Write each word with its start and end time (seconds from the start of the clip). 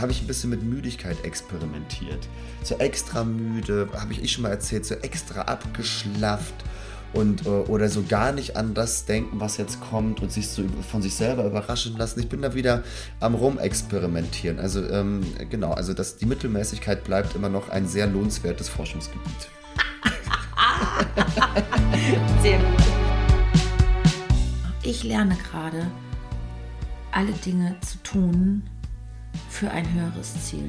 habe 0.00 0.12
ich 0.12 0.22
ein 0.22 0.26
bisschen 0.26 0.50
mit 0.50 0.62
Müdigkeit 0.62 1.24
experimentiert. 1.24 2.28
So 2.62 2.78
extra 2.78 3.24
müde, 3.24 3.88
habe 3.94 4.12
ich 4.12 4.22
eh 4.22 4.28
schon 4.28 4.42
mal 4.42 4.50
erzählt, 4.50 4.86
so 4.86 4.94
extra 4.94 5.42
abgeschlafft 5.42 6.64
und 7.14 7.46
äh, 7.46 7.48
oder 7.48 7.88
so 7.88 8.02
gar 8.02 8.32
nicht 8.32 8.56
an 8.56 8.74
das 8.74 9.06
denken, 9.06 9.40
was 9.40 9.56
jetzt 9.56 9.80
kommt 9.80 10.20
und 10.20 10.32
sich 10.32 10.48
so 10.48 10.64
von 10.90 11.00
sich 11.00 11.14
selber 11.14 11.44
überraschen 11.44 11.96
lassen. 11.96 12.20
Ich 12.20 12.28
bin 12.28 12.42
da 12.42 12.54
wieder 12.54 12.82
am 13.20 13.34
rumexperimentieren. 13.34 14.58
Also 14.58 14.86
ähm, 14.88 15.22
genau, 15.48 15.72
also 15.72 15.94
das, 15.94 16.16
die 16.16 16.26
Mittelmäßigkeit 16.26 17.04
bleibt 17.04 17.34
immer 17.34 17.48
noch 17.48 17.68
ein 17.68 17.86
sehr 17.86 18.06
lohnenswertes 18.06 18.68
Forschungsgebiet. 18.68 19.48
sehr 22.42 22.58
gut. 22.58 22.66
Ich 24.82 25.02
lerne 25.02 25.36
gerade, 25.50 25.86
alle 27.10 27.32
Dinge 27.32 27.76
zu 27.80 28.02
tun 28.02 28.64
für 29.54 29.70
ein 29.70 29.86
höheres 29.94 30.34
Ziel 30.44 30.68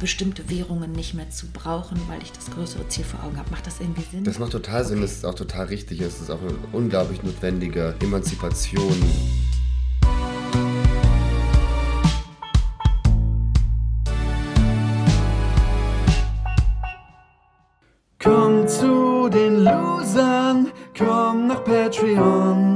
bestimmte 0.00 0.48
Währungen 0.48 0.92
nicht 0.92 1.12
mehr 1.12 1.28
zu 1.28 1.46
brauchen, 1.48 2.00
weil 2.08 2.22
ich 2.22 2.32
das 2.32 2.50
größere 2.50 2.88
Ziel 2.88 3.04
vor 3.04 3.22
Augen 3.22 3.36
habe. 3.36 3.50
Macht 3.50 3.66
das 3.66 3.78
irgendwie 3.80 4.02
Sinn? 4.10 4.24
Das 4.24 4.38
macht 4.38 4.52
total 4.52 4.84
Sinn, 4.84 5.02
das 5.02 5.12
ist 5.12 5.26
auch 5.26 5.34
total 5.34 5.66
richtig. 5.66 6.00
Es 6.00 6.20
ist 6.20 6.30
auch 6.30 6.40
eine 6.40 6.54
unglaublich 6.72 7.22
notwendige 7.22 7.94
Emanzipation. 8.00 8.96
Komm 18.18 18.66
zu 18.66 19.28
den 19.28 19.64
Losern, 19.64 20.68
komm 20.96 21.48
nach 21.48 21.62
Patreon. 21.64 22.75